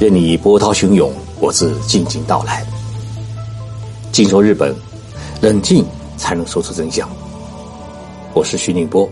[0.00, 2.64] 任你波涛汹涌，我自静静到来。
[4.12, 4.72] 静说日本，
[5.42, 5.84] 冷静
[6.16, 7.10] 才能说出真相。
[8.32, 9.10] 我是徐宁波，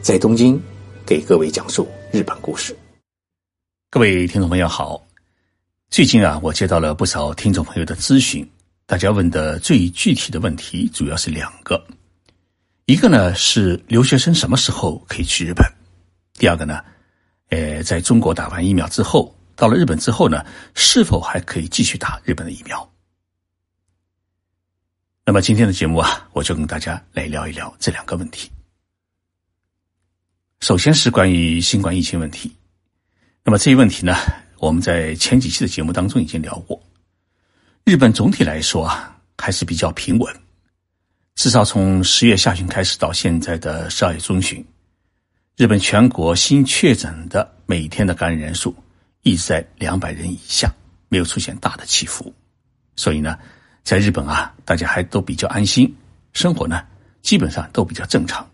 [0.00, 0.58] 在东京
[1.04, 2.74] 给各位讲述日本故事。
[3.90, 4.98] 各位听众朋友好，
[5.90, 8.48] 最近啊，我接到了不少听众朋友的咨询，
[8.86, 11.84] 大家问的最具体的问题主要是两个，
[12.86, 15.70] 一个呢是留学生什么时候可以去日本，
[16.38, 16.80] 第二个呢，
[17.50, 19.34] 呃，在中国打完疫苗之后。
[19.58, 22.88] 到了日本之后呢，是否还可以继续打日本的疫苗？
[25.24, 28.48] 那么今天的节目啊，我就跟大家来聊一聊这两个问题。
[30.60, 32.54] 首先是关于新冠疫情问题。
[33.42, 34.14] 那么这一问题呢，
[34.58, 36.80] 我们在前几期的节目当中已经聊过。
[37.84, 40.32] 日本总体来说啊，还是比较平稳。
[41.34, 44.64] 至少从十月下旬开始到现在的十二月中旬，
[45.56, 48.72] 日本全国新确诊的每天的感染人数。
[49.28, 50.72] 一直在两百人以下，
[51.08, 52.34] 没有出现大的起伏，
[52.96, 53.38] 所以呢，
[53.84, 55.94] 在日本啊，大家还都比较安心，
[56.32, 56.84] 生活呢
[57.22, 58.48] 基本上都比较正常，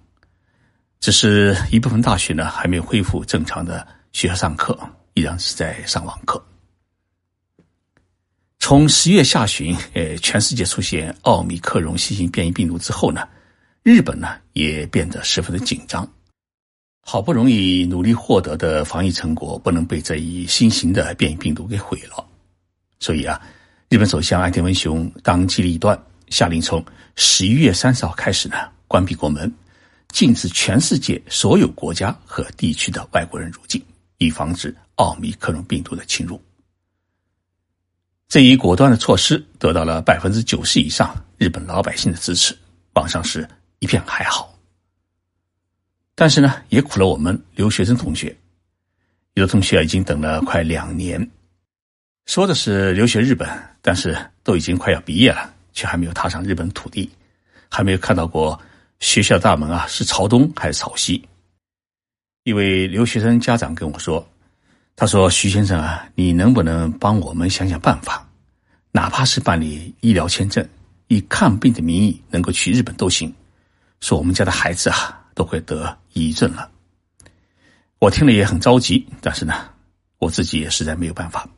[1.01, 4.79] 只是一部分大学呢还没有恢复正常的学校上课，
[5.15, 6.45] 依然是在上网课。
[8.59, 13.29] 从十月下旬，呃，全世界出现奥密克戎新型变异病毒之后呢，
[13.83, 16.11] 日本呢也变得十分的紧张。
[17.07, 22.27] 好不容易努力获得的防疫成果，不能被这一新型的变异病毒给毁了。
[22.99, 23.41] 所以啊，
[23.91, 25.97] 日本首相岸田文雄当机立断，
[26.31, 26.83] 下令从
[27.15, 28.57] 十一月三十号开始呢，
[28.89, 29.53] 关闭国门，
[30.09, 33.81] 禁止全世界所有国家和地区的外国人入境，
[34.17, 36.41] 以防止奥密克戎病毒的侵入。
[38.29, 42.57] 这一果断的措施得到了百分之九十以上日本老百姓的支持，
[42.95, 43.47] 网上是
[43.81, 44.54] 一片还好。
[46.15, 48.35] 但是呢，也苦了我们留学生同学。
[49.35, 51.29] 有的同学已经等了快两年，
[52.27, 53.49] 说的是留学日本，
[53.83, 57.11] 但是都已经快要毕业了，却还没有踏上日本土地，
[57.69, 58.57] 还没有看到过
[59.01, 61.21] 学校大门啊是朝东还是朝西。
[62.45, 64.25] 一位留学生家长跟我说
[64.95, 68.25] ：“他说徐先生啊，你能不能帮我们想想办法？
[68.93, 70.65] 哪怕是办理医疗签证，
[71.09, 73.35] 以看病的名义能够去日本都行。
[73.99, 76.71] 说我们家的孩子啊。”都会得抑郁症了，
[77.99, 79.69] 我听了也很着急，但是呢，
[80.19, 81.49] 我自己也实在没有办法。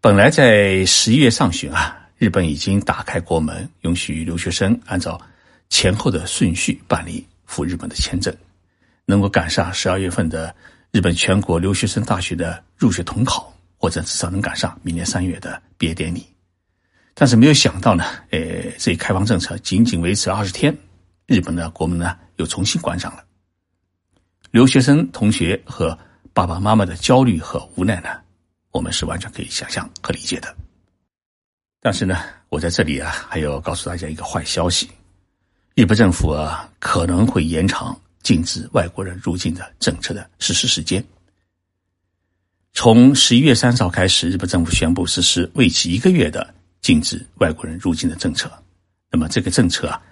[0.00, 5.20] 本来在十一月上旬啊，日本已经打开国门，允许留学生按照
[5.70, 8.34] 前后的顺序办理赴日本的签证，
[9.06, 10.54] 能够赶上十二月份的
[10.90, 16.26] 日本全国留学生大学的入学统考，或者至少能赶上明年三月的毕业典礼。
[17.14, 18.40] 但是没有想到呢，呃，
[18.78, 20.76] 这一开放政策仅仅维持了二十天。
[21.26, 23.24] 日本的国门呢又重新关上了，
[24.50, 25.98] 留学生同学和
[26.34, 28.10] 爸爸妈妈的焦虑和无奈呢，
[28.72, 30.54] 我们是完全可以想象和理解的。
[31.80, 32.18] 但是呢，
[32.50, 34.90] 我在这里啊还要告诉大家一个坏消息：
[35.74, 41.02] 日本政府啊可能会延长禁止外国人入境的政策的实施时间。
[42.74, 48.52] 从十一月三十号开始，日本政府宣布实施为期一个月的禁止外国人入境的政策。
[49.10, 50.02] 那么这个政策啊。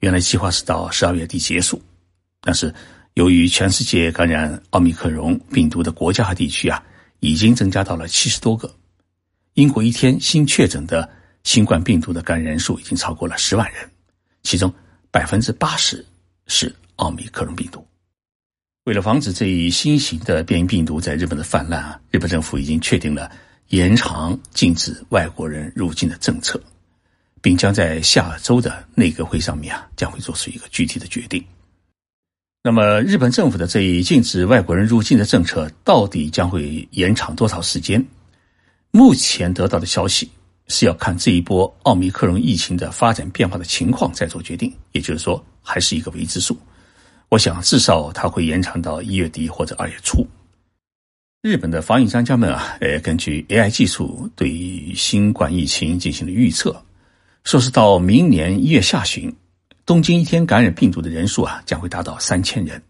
[0.00, 1.82] 原来计划是到十二月底结束，
[2.40, 2.72] 但是
[3.14, 6.80] 由于全世界感染奥密克戎病毒的国家和地区啊，
[7.20, 8.72] 已经增加到了七十多个。
[9.54, 11.08] 英国一天新确诊的
[11.42, 13.90] 新冠病毒的感染人数已经超过了十万人，
[14.44, 14.72] 其中
[15.10, 16.04] 百分之八十
[16.46, 17.84] 是奥密克戎病毒。
[18.84, 23.30] 为了防止这一新型的变异病毒在日本的泛滥啊，日本政府已经确定了
[23.68, 26.62] 延长禁止外国人入境的政策。
[27.40, 31.44] 并将在下周的内阁会上面啊，将会做出一个具体的决定。
[32.62, 38.04] 那么，日本政府的这一禁止外国人入境的政策到底将会延长多少时间？
[38.90, 40.28] 目前得到的消息
[40.66, 46.58] 是要看这一波奥密克戎疫情的发展变化的情况再做决定，也就是说，还是一个未知数。
[47.28, 50.26] 我想，至少它会延长到一月底或者二月初。
[51.42, 56.74] 日本的防疫专家们啊，呃，根据 AI 技术对新冠疫情进行了预测。
[57.44, 59.34] 说是到明年一月下旬，
[59.86, 62.82] 东京一天感染病毒的人数啊将会达到三千人，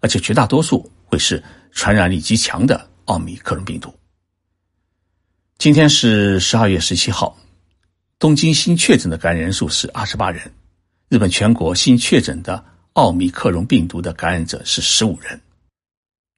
[0.00, 3.92] 而且绝大多数会是传染力极强的奥密克戎病毒。
[5.58, 7.36] 今天是十二月十七号，
[8.18, 10.52] 东京新确诊的感染人数是二十八人，
[11.08, 15.40] 日本全国新确诊的奥密克戎病毒的感染者是十五人。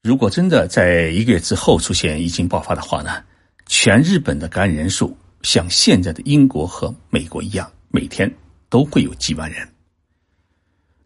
[0.03, 3.23] 如果真的在一个月之后出现疫情爆发的话呢，
[3.67, 5.15] 全日本的感染人数。
[5.43, 8.33] 像现在的英国和美国一样，每天
[8.69, 9.67] 都会有几万人。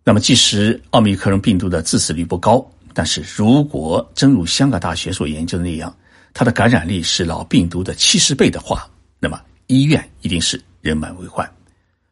[0.04, 5.94] 那么，即使奥密克戎病毒的致死率不高，但是如果真如香港大学所研究的那样，
[6.34, 8.90] 它的感染力是老病毒的七十倍的话，
[9.20, 11.48] 那么医院一定是人满为患，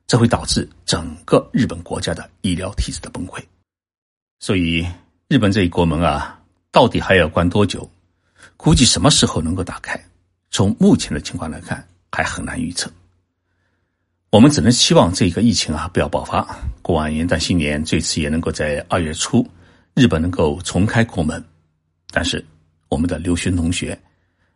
[0.07, 3.43] 这会导致整个日本国家的医疗体制的崩溃。
[4.39, 4.87] 所以，
[5.27, 6.41] 日本这一国门啊，
[6.71, 7.91] 到底还要关多久？
[8.57, 10.01] 估计什么时候能够打开？
[10.51, 12.91] 从目前的情况来看，还很难预测。
[14.31, 16.47] 我们只能希望这个疫情啊不要爆发，
[16.83, 19.47] 过完元旦新年，最迟也能够在二月初，
[19.95, 21.45] 日本能够重开国门。
[22.11, 22.45] 但是，
[22.89, 24.01] 我们的留学同学、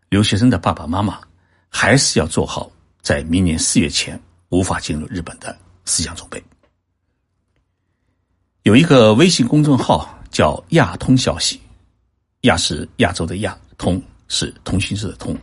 [0.09, 1.21] 留学生的爸爸妈妈，
[1.69, 2.71] 还是要做好
[3.03, 6.43] 在明年四月前无法进入日本的思想准备。
[8.63, 11.61] 有一个微信公众号叫“亚通消息”，
[12.43, 13.59] 亚是亚洲的亚。
[13.77, 15.37] 通是通讯社的通，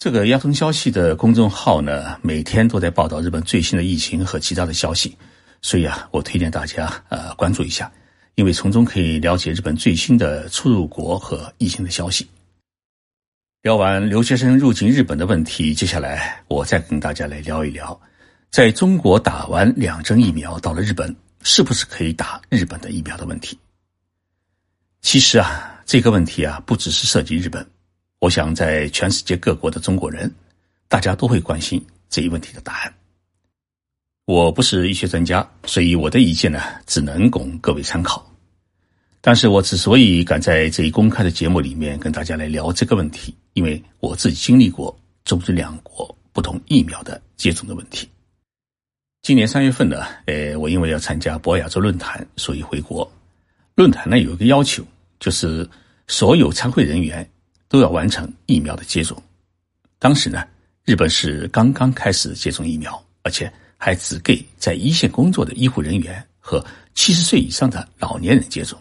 [0.00, 5.14] 这个亚通消息的公众号呢，每天都在报道日本最新的疫情和其他的消息，
[5.60, 7.92] 所以啊，我推荐大家呃关注一下，
[8.34, 12.26] 因为从中可以了解日本最新的出入国和疫情的消息。
[13.60, 18.00] 聊完留学生入境日本的问题，接下来我再跟大家来聊一聊，
[18.50, 23.58] 在中国打完两针疫苗到了日本，是不是可以打日本的疫苗的问题。
[25.02, 25.76] 其实啊。
[25.86, 27.66] 这个问题啊，不只是涉及日本，
[28.20, 30.32] 我想在全世界各国的中国人，
[30.88, 32.94] 大家都会关心这一问题的答案。
[34.26, 38.24] 我不是医学专家，所以我的意见呢，只能供各位参考。
[39.20, 44.94] 但是我之所以敢在这一公开的节目里面跟大家来聊这个问题，因为我自己经历过
[45.24, 48.08] 中日两国不同疫苗的接种的问题。
[49.22, 53.10] 今年三月份呢，呃，我因为要参加博亚洲论坛，所以回国。
[53.74, 54.84] 论坛呢有一个要求。
[55.20, 55.68] 就是
[56.06, 57.30] 所有参会人员
[57.70, 59.16] 都要完成疫苗的接种。
[60.00, 60.44] 当时呢，
[60.84, 66.62] 日本是刚刚开始接种疫苗，而且还只给在一线工作的医护人员和
[66.94, 68.76] 七十岁以上的老年人接种，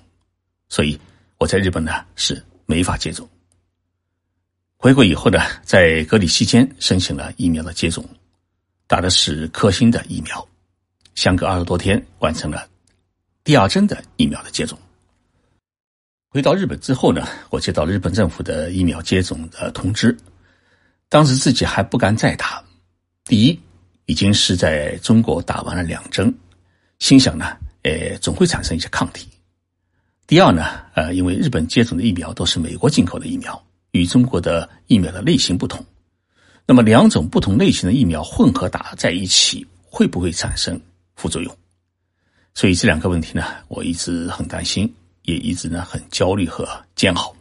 [0.69, 0.99] 所以
[1.37, 3.29] 我在日本呢是没法接种。
[4.75, 8.03] 回国以后呢，在隔离期间申请了疫苗的接种，
[8.87, 10.47] 打的是科兴的疫苗，
[11.13, 12.67] 相隔二十多天完成了
[13.43, 14.79] 第二针的疫苗的接种。
[16.31, 20.15] 回到日本之后呢，我接到了日本政府的疫苗接种的通知，
[21.09, 22.63] 当时自己还不敢再打。
[23.25, 23.59] 第一，
[24.05, 26.31] 已经是在中国打完了两针，
[26.99, 29.27] 心想呢，呃，总会产生一些抗体。
[30.27, 33.59] 第二呢，呃，因为日本接种的疫苗都是美国进口的疫苗，
[33.93, 35.83] 与中国的疫苗的类型不同，
[36.67, 40.79] 那么两种不同类型的疫苗混合打在一起，会不会产生
[41.15, 41.57] 副作用？
[42.53, 44.93] 所以这两个问题呢，我一直很担心。
[45.23, 47.35] 也一直呢很焦虑和煎熬。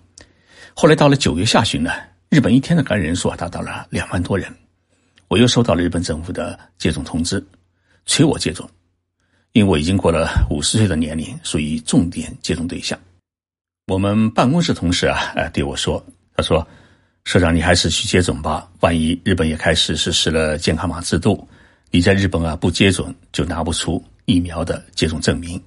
[0.75, 1.93] 后来到了九月下旬呢，
[2.29, 4.53] 日本一天的感染人数啊达到了两万多人。
[5.29, 7.45] 我又收到了日本政府的接种通知，
[8.07, 8.67] 催我接种，
[9.53, 12.99] 因为我已经过了五十岁的年龄，属于重点接种对象。
[13.89, 16.03] 我们办公室同事啊，呃对我说
[16.35, 16.67] ：“他说，
[17.25, 21.47] 社长你还是去接种吧，万一日本也开始实施了健康码制度，
[21.91, 25.63] 你在日本啊不接种就拿不出疫苗的接种证明。”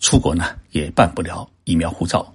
[0.00, 2.32] 出国呢也办不了疫苗护照，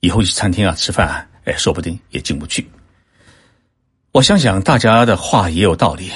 [0.00, 2.68] 以后去餐厅啊吃饭，哎，说不定也进不去。
[4.10, 6.10] 我想想大家的话也有道理，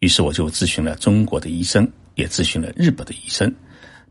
[0.00, 3.50] 于是我就咨询了中国的医生，也咨询了日本的医生，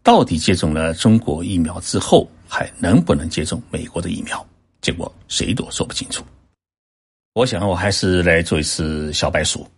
[0.01, 4.43] 到底接种了中国疫苗之后还能不能接种美国的疫苗？
[4.81, 6.25] 结果谁都说不清楚。
[7.33, 9.69] 我想我还是来做一次小白鼠。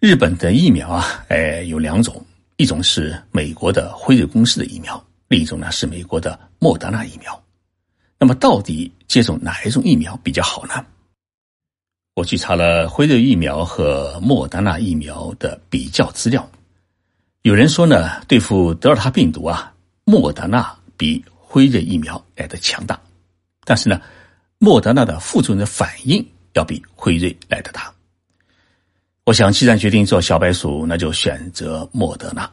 [0.00, 2.22] 日本的疫苗啊，哎，有两种，
[2.56, 5.02] 一种是美国的辉瑞公司的疫苗。
[5.30, 7.40] 另一种呢是美国的莫德纳疫苗，
[8.18, 10.84] 那么到底接种哪一种疫苗比较好呢？
[12.14, 16.50] 我去查了辉瑞疫苗和莫德纳疫苗的比较资料，
[17.42, 19.72] 有人说呢，对付德尔塔病毒啊，
[20.02, 23.00] 莫德纳比辉瑞疫苗来的强大，
[23.64, 24.02] 但是呢，
[24.58, 27.94] 莫德纳的副作用的反应要比辉瑞来的大。
[29.24, 32.50] 我想，既然决定做小白鼠，那就选择莫德纳。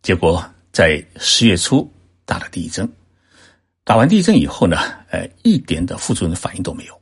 [0.00, 0.42] 结果。
[0.74, 1.88] 在十月初
[2.24, 2.92] 打了第一针，
[3.84, 4.76] 打完第一针以后呢，
[5.08, 7.00] 呃，一点的副作用的反应都没有。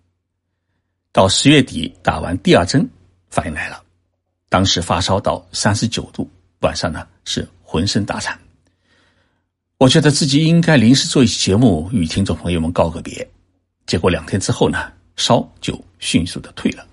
[1.11, 2.87] 到十月底打完第二针，
[3.31, 3.83] 反应来了，
[4.51, 8.39] 当时发烧到三十九度，晚上呢是浑身打颤。
[9.79, 13.27] 我觉得自己应该临时做一期节目与听众朋友们告个别，
[13.87, 16.87] 结果两天之后呢，烧就迅速的退了。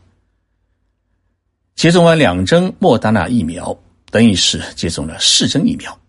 [1.75, 3.77] 接种完两针莫达纳疫苗，
[4.09, 5.99] 等于是接种了四针疫苗。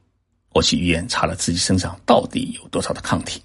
[0.52, 3.40] 我去医院查了自己身上到底有多少的抗体，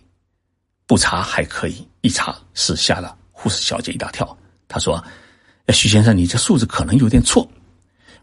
[0.87, 4.37] 不查还可以，一查是吓了护士小姐一大跳。
[4.67, 5.03] 她说
[5.69, 7.47] ：“徐先生，你这数字可能有点错。”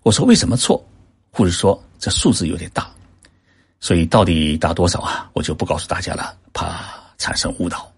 [0.02, 0.84] 我说：“为什么错？”
[1.30, 2.92] 护士说：“这数字有点大，
[3.80, 5.30] 所以到底打多少啊？
[5.32, 7.90] 我就不告诉大家了，怕产生误导。”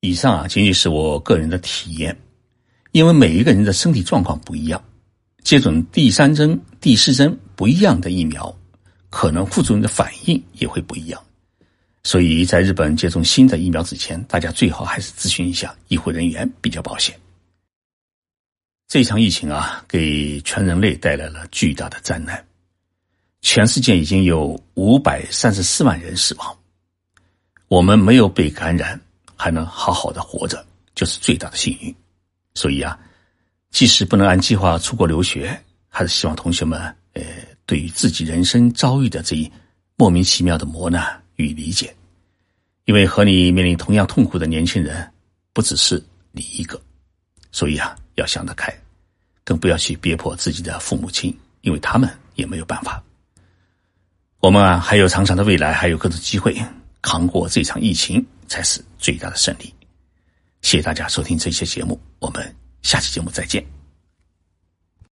[0.00, 2.14] 以上啊，仅仅是我个人的体验，
[2.90, 4.82] 因为每一个人的身体状况不一样，
[5.44, 8.54] 接种第三针、第四针不一样的疫苗，
[9.14, 11.22] 可能副作用的反应也会不一样。
[12.02, 17.18] 所以在日本接种新的疫苗之前，大家最好还是咨询一下医护人员比较保险。
[18.88, 22.44] 这场疫情啊，给全人类带来了巨大的灾难，
[23.40, 26.58] 全世界已经有五百三十四万人死亡，
[27.68, 29.00] 我们没有被感染，
[29.36, 30.66] 还能好好的活着，
[30.96, 31.94] 就是最大的幸运。
[32.54, 32.98] 所以啊，
[33.70, 36.80] 即使不能按计划出国留学，还是希望同学们，
[37.14, 37.22] 呃，
[37.66, 39.50] 对于自己人生遭遇的这一
[39.96, 41.20] 莫名其妙的磨难。
[41.36, 41.92] 与理解，
[42.84, 45.12] 因为和你面临同样痛苦的年轻人
[45.52, 46.80] 不只是你一个，
[47.50, 48.72] 所以啊，要想得开，
[49.42, 53.02] 更不要去逼迫自己的父母亲，因为他们也没有办法。
[54.38, 56.56] 我们啊，还有长长的未来，还有更多机会，
[57.02, 59.74] 扛过这场疫情才是最大的胜利。
[60.62, 63.83] 谢谢大家收听这期节目，我们下期节目再见。